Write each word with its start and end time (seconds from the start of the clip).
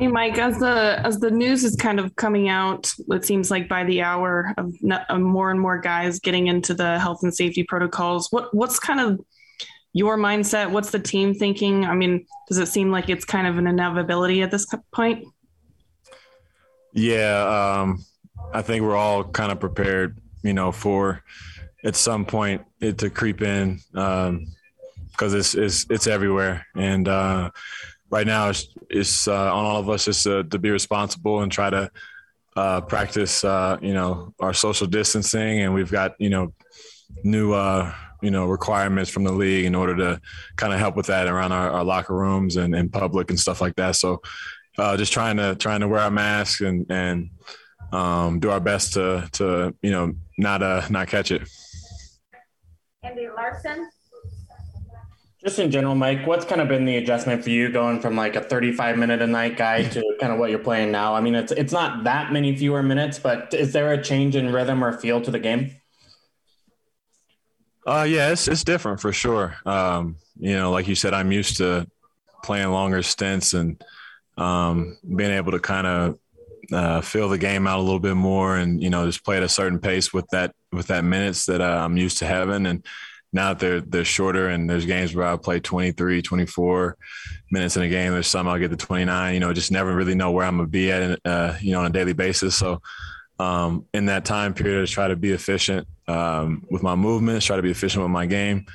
Hey, 0.00 0.08
Mike, 0.08 0.38
as 0.38 0.58
the 0.58 0.98
as 1.04 1.20
the 1.20 1.30
news 1.30 1.62
is 1.62 1.76
kind 1.76 2.00
of 2.00 2.16
coming 2.16 2.48
out, 2.48 2.90
it 3.10 3.22
seems 3.22 3.50
like 3.50 3.68
by 3.68 3.84
the 3.84 4.00
hour 4.00 4.54
of, 4.56 4.72
of 5.10 5.20
more 5.20 5.50
and 5.50 5.60
more 5.60 5.78
guys 5.78 6.18
getting 6.20 6.46
into 6.46 6.72
the 6.72 6.98
health 6.98 7.22
and 7.22 7.34
safety 7.34 7.64
protocols. 7.64 8.28
What 8.30 8.54
what's 8.54 8.78
kind 8.78 8.98
of 8.98 9.20
your 9.92 10.16
mindset? 10.16 10.70
What's 10.70 10.90
the 10.90 10.98
team 10.98 11.34
thinking? 11.34 11.84
I 11.84 11.94
mean, 11.94 12.24
does 12.48 12.56
it 12.56 12.68
seem 12.68 12.90
like 12.90 13.10
it's 13.10 13.26
kind 13.26 13.46
of 13.46 13.58
an 13.58 13.66
inevitability 13.66 14.40
at 14.40 14.50
this 14.50 14.66
point? 14.90 15.26
Yeah, 16.94 17.82
um, 17.82 18.02
I 18.54 18.62
think 18.62 18.82
we're 18.82 18.96
all 18.96 19.22
kind 19.22 19.52
of 19.52 19.60
prepared, 19.60 20.18
you 20.42 20.54
know, 20.54 20.72
for 20.72 21.22
at 21.84 21.94
some 21.94 22.24
point 22.24 22.62
it 22.80 22.96
to 22.98 23.10
creep 23.10 23.42
in 23.42 23.80
because 23.92 24.28
um, 24.28 24.46
it's, 25.18 25.54
it's 25.54 25.84
it's 25.90 26.06
everywhere 26.06 26.64
and. 26.74 27.06
Uh, 27.06 27.50
right 28.10 28.26
now 28.26 28.52
it's, 28.90 29.28
uh, 29.28 29.54
on 29.54 29.64
all 29.64 29.78
of 29.78 29.88
us 29.88 30.04
just 30.04 30.24
to, 30.24 30.44
to, 30.44 30.58
be 30.58 30.70
responsible 30.70 31.42
and 31.42 31.50
try 31.50 31.70
to 31.70 31.90
uh, 32.56 32.80
practice, 32.82 33.44
uh, 33.44 33.78
you 33.80 33.94
know, 33.94 34.34
our 34.40 34.52
social 34.52 34.86
distancing. 34.86 35.60
And 35.60 35.72
we've 35.72 35.90
got, 35.90 36.14
you 36.18 36.30
know, 36.30 36.52
new, 37.22 37.52
uh, 37.52 37.92
you 38.20 38.30
know, 38.30 38.46
requirements 38.46 39.10
from 39.10 39.24
the 39.24 39.32
league 39.32 39.64
in 39.64 39.74
order 39.74 39.96
to 39.96 40.20
kind 40.56 40.72
of 40.72 40.78
help 40.78 40.96
with 40.96 41.06
that 41.06 41.28
around 41.28 41.52
our, 41.52 41.70
our 41.70 41.84
locker 41.84 42.14
rooms 42.14 42.56
and 42.56 42.74
in 42.74 42.88
public 42.88 43.30
and 43.30 43.38
stuff 43.38 43.60
like 43.60 43.76
that. 43.76 43.96
So 43.96 44.20
uh, 44.76 44.96
just 44.96 45.12
trying 45.12 45.36
to, 45.36 45.54
trying 45.54 45.80
to 45.80 45.88
wear 45.88 46.00
our 46.00 46.10
masks 46.10 46.60
and, 46.60 46.86
and 46.90 47.30
um, 47.92 48.40
do 48.40 48.50
our 48.50 48.60
best 48.60 48.94
to, 48.94 49.28
to, 49.32 49.74
you 49.82 49.90
know, 49.90 50.12
not, 50.36 50.62
uh, 50.62 50.82
not 50.90 51.08
catch 51.08 51.30
it. 51.30 51.48
Andy 53.02 53.28
Larsen. 53.34 53.88
Just 55.42 55.58
in 55.58 55.70
general, 55.70 55.94
Mike, 55.94 56.26
what's 56.26 56.44
kind 56.44 56.60
of 56.60 56.68
been 56.68 56.84
the 56.84 56.96
adjustment 56.96 57.42
for 57.42 57.48
you 57.48 57.70
going 57.70 58.00
from 58.00 58.14
like 58.14 58.36
a 58.36 58.42
35 58.42 58.98
minute 58.98 59.22
a 59.22 59.26
night 59.26 59.56
guy 59.56 59.84
to 59.84 60.16
kind 60.20 60.32
of 60.32 60.38
what 60.38 60.50
you're 60.50 60.58
playing 60.58 60.92
now? 60.92 61.14
I 61.14 61.22
mean, 61.22 61.34
it's 61.34 61.50
it's 61.52 61.72
not 61.72 62.04
that 62.04 62.30
many 62.30 62.54
fewer 62.54 62.82
minutes, 62.82 63.18
but 63.18 63.54
is 63.54 63.72
there 63.72 63.92
a 63.92 64.02
change 64.02 64.36
in 64.36 64.52
rhythm 64.52 64.84
or 64.84 64.92
feel 64.92 65.20
to 65.22 65.30
the 65.30 65.38
game? 65.38 65.76
Uh, 67.86 68.06
yeah, 68.08 68.30
it's 68.30 68.48
it's 68.48 68.64
different 68.64 69.00
for 69.00 69.12
sure. 69.12 69.56
Um, 69.64 70.16
you 70.38 70.54
know, 70.54 70.70
like 70.72 70.86
you 70.86 70.94
said, 70.94 71.14
I'm 71.14 71.32
used 71.32 71.56
to 71.56 71.86
playing 72.42 72.70
longer 72.70 73.02
stints 73.02 73.54
and 73.54 73.82
um, 74.36 74.98
being 75.16 75.30
able 75.30 75.52
to 75.52 75.58
kind 75.58 75.86
of 75.86 76.18
uh, 76.70 77.00
feel 77.00 77.30
the 77.30 77.38
game 77.38 77.66
out 77.66 77.78
a 77.78 77.82
little 77.82 77.98
bit 77.98 78.14
more, 78.14 78.56
and 78.56 78.82
you 78.82 78.90
know, 78.90 79.06
just 79.06 79.24
play 79.24 79.38
at 79.38 79.42
a 79.42 79.48
certain 79.48 79.78
pace 79.78 80.12
with 80.12 80.26
that 80.32 80.54
with 80.70 80.88
that 80.88 81.02
minutes 81.02 81.46
that 81.46 81.62
uh, 81.62 81.82
I'm 81.82 81.96
used 81.96 82.18
to 82.18 82.26
having, 82.26 82.66
and 82.66 82.86
now 83.32 83.52
that 83.52 83.58
they're 83.58 83.80
they're 83.80 84.04
shorter 84.04 84.48
and 84.48 84.68
there's 84.68 84.86
games 84.86 85.14
where 85.14 85.26
I'll 85.26 85.38
play 85.38 85.60
23, 85.60 86.22
24 86.22 86.96
minutes 87.50 87.76
in 87.76 87.82
a 87.82 87.88
game. 87.88 88.12
There's 88.12 88.26
some 88.26 88.48
I'll 88.48 88.58
get 88.58 88.70
to 88.70 88.76
29. 88.76 89.34
You 89.34 89.40
know, 89.40 89.52
just 89.52 89.70
never 89.70 89.94
really 89.94 90.14
know 90.14 90.30
where 90.32 90.46
I'm 90.46 90.56
gonna 90.56 90.68
be 90.68 90.90
at, 90.90 91.20
uh, 91.24 91.54
you 91.60 91.72
know, 91.72 91.80
on 91.80 91.86
a 91.86 91.90
daily 91.90 92.12
basis. 92.12 92.56
So 92.56 92.82
um, 93.38 93.86
in 93.94 94.06
that 94.06 94.24
time 94.24 94.54
period, 94.54 94.82
I 94.82 94.86
try 94.86 95.08
to 95.08 95.16
be 95.16 95.32
efficient 95.32 95.86
um, 96.08 96.64
with 96.70 96.82
my 96.82 96.94
movements, 96.94 97.46
try 97.46 97.56
to 97.56 97.62
be 97.62 97.70
efficient 97.70 98.02
with 98.02 98.10
my 98.10 98.26
game 98.26 98.66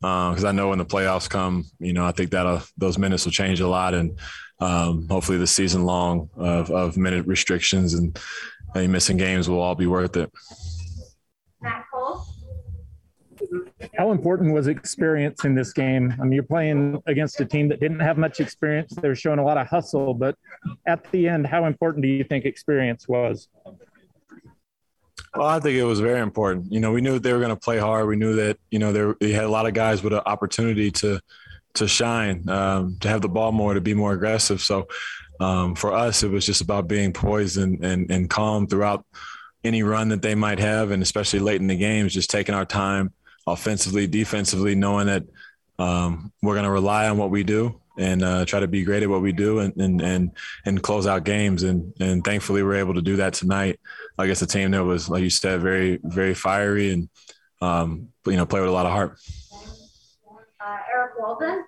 because 0.00 0.44
uh, 0.44 0.48
I 0.48 0.52
know 0.52 0.68
when 0.68 0.78
the 0.78 0.86
playoffs 0.86 1.28
come, 1.28 1.64
you 1.80 1.92
know, 1.92 2.06
I 2.06 2.12
think 2.12 2.30
that 2.30 2.64
those 2.76 2.98
minutes 2.98 3.24
will 3.24 3.32
change 3.32 3.60
a 3.60 3.66
lot, 3.66 3.94
and 3.94 4.16
um, 4.60 5.08
hopefully 5.08 5.38
the 5.38 5.46
season 5.46 5.84
long 5.84 6.30
of, 6.36 6.70
of 6.70 6.96
minute 6.96 7.26
restrictions 7.26 7.94
and 7.94 8.18
any 8.76 8.86
missing 8.86 9.16
games 9.16 9.48
will 9.48 9.60
all 9.60 9.74
be 9.74 9.86
worth 9.86 10.16
it. 10.16 10.30
How 13.98 14.12
important 14.12 14.54
was 14.54 14.68
experience 14.68 15.44
in 15.44 15.56
this 15.56 15.72
game? 15.72 16.14
I 16.20 16.22
mean, 16.22 16.32
you're 16.32 16.44
playing 16.44 17.02
against 17.06 17.40
a 17.40 17.44
team 17.44 17.68
that 17.70 17.80
didn't 17.80 17.98
have 17.98 18.16
much 18.16 18.38
experience. 18.38 18.94
They 18.94 19.08
were 19.08 19.16
showing 19.16 19.40
a 19.40 19.44
lot 19.44 19.58
of 19.58 19.66
hustle, 19.66 20.14
but 20.14 20.36
at 20.86 21.10
the 21.10 21.28
end, 21.28 21.48
how 21.48 21.64
important 21.64 22.04
do 22.04 22.08
you 22.08 22.22
think 22.22 22.44
experience 22.44 23.08
was? 23.08 23.48
Well, 25.34 25.48
I 25.48 25.58
think 25.58 25.76
it 25.76 25.82
was 25.82 25.98
very 25.98 26.20
important. 26.20 26.72
You 26.72 26.78
know, 26.78 26.92
we 26.92 27.00
knew 27.00 27.18
they 27.18 27.32
were 27.32 27.40
going 27.40 27.50
to 27.50 27.56
play 27.56 27.78
hard. 27.78 28.06
We 28.06 28.14
knew 28.14 28.36
that 28.36 28.58
you 28.70 28.78
know 28.78 28.92
they, 28.92 29.26
they 29.26 29.32
had 29.32 29.44
a 29.44 29.48
lot 29.48 29.66
of 29.66 29.74
guys 29.74 30.00
with 30.00 30.12
an 30.12 30.22
opportunity 30.26 30.92
to 30.92 31.20
to 31.74 31.88
shine, 31.88 32.48
um, 32.48 32.98
to 33.00 33.08
have 33.08 33.20
the 33.20 33.28
ball 33.28 33.50
more, 33.50 33.74
to 33.74 33.80
be 33.80 33.94
more 33.94 34.12
aggressive. 34.12 34.60
So 34.60 34.86
um, 35.40 35.74
for 35.74 35.92
us, 35.92 36.22
it 36.22 36.30
was 36.30 36.46
just 36.46 36.60
about 36.60 36.88
being 36.88 37.12
poised 37.12 37.56
and, 37.56 37.84
and 37.84 38.08
and 38.12 38.30
calm 38.30 38.68
throughout 38.68 39.04
any 39.64 39.82
run 39.82 40.08
that 40.10 40.22
they 40.22 40.36
might 40.36 40.60
have, 40.60 40.92
and 40.92 41.02
especially 41.02 41.40
late 41.40 41.60
in 41.60 41.66
the 41.66 41.76
games, 41.76 42.14
just 42.14 42.30
taking 42.30 42.54
our 42.54 42.64
time 42.64 43.12
offensively, 43.52 44.06
defensively, 44.06 44.74
knowing 44.74 45.06
that 45.06 45.24
um, 45.78 46.32
we're 46.42 46.54
going 46.54 46.64
to 46.64 46.70
rely 46.70 47.08
on 47.08 47.16
what 47.18 47.30
we 47.30 47.44
do 47.44 47.80
and 47.98 48.22
uh, 48.22 48.44
try 48.44 48.60
to 48.60 48.68
be 48.68 48.84
great 48.84 49.02
at 49.02 49.08
what 49.08 49.22
we 49.22 49.32
do 49.32 49.58
and 49.58 49.76
and 49.76 50.00
and, 50.00 50.30
and 50.64 50.82
close 50.82 51.06
out 51.06 51.24
games. 51.24 51.62
And 51.62 51.92
and 52.00 52.24
thankfully, 52.24 52.62
we're 52.62 52.76
able 52.76 52.94
to 52.94 53.02
do 53.02 53.16
that 53.16 53.34
tonight. 53.34 53.80
I 54.18 54.26
guess 54.26 54.42
a 54.42 54.46
team 54.46 54.70
that 54.70 54.84
was, 54.84 55.08
like 55.08 55.22
you 55.22 55.30
said, 55.30 55.60
very 55.60 55.98
very 56.02 56.34
fiery 56.34 56.92
and 56.92 57.08
um, 57.60 58.08
you 58.26 58.36
know 58.36 58.46
play 58.46 58.60
with 58.60 58.70
a 58.70 58.72
lot 58.72 58.86
of 58.86 58.92
heart. 58.92 59.18
Uh, 60.60 60.76
Eric 60.92 61.12
Walden. 61.18 61.64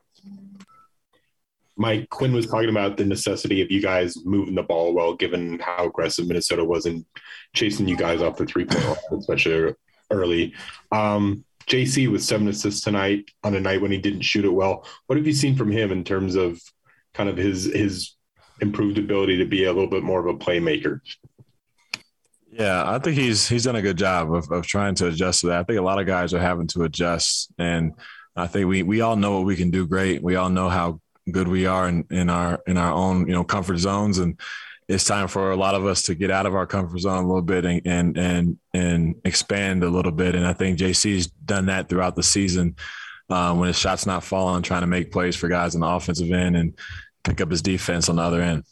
Mike 1.76 2.10
Quin 2.10 2.34
was 2.34 2.46
talking 2.46 2.69
about 2.69 2.98
the 2.98 3.06
necessity 3.06 3.62
of 3.62 3.70
you 3.70 3.80
guys 3.80 4.14
moving 4.26 4.54
the 4.54 4.62
ball 4.62 4.92
well, 4.92 5.14
given 5.14 5.58
how 5.60 5.86
aggressive 5.86 6.28
Minnesota 6.28 6.62
was 6.62 6.84
in 6.84 7.06
chasing 7.54 7.88
you 7.88 7.96
guys 7.96 8.20
off 8.20 8.36
the 8.36 8.44
three 8.44 8.66
point 8.66 8.84
line, 8.84 9.19
especially 9.19 9.74
early. 10.10 10.52
Um, 10.92 11.42
JC 11.66 12.10
with 12.10 12.22
seven 12.22 12.48
assists 12.48 12.82
tonight 12.82 13.31
on 13.44 13.54
a 13.54 13.60
night 13.60 13.81
when 13.81 13.91
he 13.91 13.98
didn't 13.98 14.22
shoot 14.22 14.44
it 14.44 14.53
well. 14.53 14.84
What 15.06 15.16
have 15.16 15.26
you 15.26 15.32
seen 15.32 15.56
from 15.56 15.71
him 15.71 15.93
in 15.93 16.04
terms 16.04 16.34
of 16.34 16.60
kind 17.15 17.28
of 17.28 17.37
his 17.37 17.65
his 17.65 18.15
improved 18.60 18.98
ability 18.98 19.38
to 19.38 19.44
be 19.44 19.65
a 19.65 19.72
little 19.72 19.91
bit 19.91 20.03
more 20.03 20.20
of 20.20 20.26
a 20.26 20.38
playmaker? 20.38 21.00
Yeah, 22.53 22.91
I 22.91 22.99
think 22.99 23.16
he's 23.16 23.49
he's 23.49 23.65
done 23.65 23.76
a 23.76 23.82
good 23.82 23.97
job 23.97 24.34
of, 24.34 24.50
of 24.50 24.66
trying 24.66 24.97
to 24.97 25.06
adjust 25.06 25.43
to 25.43 25.49
that. 25.49 25.60
I 25.60 25.62
think 25.65 25.78
a 25.78 25.82
lot 25.82 26.00
of 26.00 26.06
guys 26.06 26.34
are 26.34 26.41
having 26.41 26.66
to 26.69 26.82
adjust, 26.82 27.53
and 27.59 27.94
I 28.34 28.49
think 28.49 28.66
we 28.66 28.82
we 28.82 29.00
all 29.00 29.16
know 29.16 29.37
what 29.37 29.47
we 29.47 29.56
can 29.56 29.70
do 29.70 29.87
great. 29.87 30.22
We 30.22 30.37
all 30.37 30.50
know 30.50 30.69
how 30.69 31.00
good 31.31 31.47
we 31.47 31.66
are 31.66 31.88
in, 31.88 32.04
in 32.10 32.28
our 32.28 32.60
in 32.66 32.76
our 32.76 32.93
own 32.93 33.28
you 33.28 33.34
know 33.34 33.44
comfort 33.44 33.78
zones, 33.78 34.19
and 34.19 34.38
it's 34.90 35.04
time 35.04 35.28
for 35.28 35.52
a 35.52 35.56
lot 35.56 35.76
of 35.76 35.86
us 35.86 36.02
to 36.02 36.16
get 36.16 36.32
out 36.32 36.46
of 36.46 36.56
our 36.56 36.66
comfort 36.66 36.98
zone 36.98 37.22
a 37.22 37.26
little 37.26 37.42
bit 37.42 37.64
and 37.64 37.80
and 37.86 38.18
and, 38.18 38.58
and 38.74 39.14
expand 39.24 39.84
a 39.84 39.88
little 39.88 40.10
bit. 40.10 40.34
And 40.34 40.44
I 40.44 40.52
think 40.52 40.78
JC's 40.78 41.28
done 41.28 41.66
that 41.66 41.88
throughout 41.88 42.16
the 42.16 42.24
season 42.24 42.74
uh, 43.30 43.54
when 43.54 43.68
his 43.68 43.78
shot's 43.78 44.04
not 44.04 44.24
falling, 44.24 44.62
trying 44.62 44.80
to 44.80 44.88
make 44.88 45.12
plays 45.12 45.36
for 45.36 45.48
guys 45.48 45.76
in 45.76 45.82
the 45.82 45.86
offensive 45.86 46.32
end 46.32 46.56
and 46.56 46.76
pick 47.22 47.40
up 47.40 47.52
his 47.52 47.62
defense 47.62 48.08
on 48.08 48.16
the 48.16 48.22
other 48.22 48.42
end. 48.42 48.64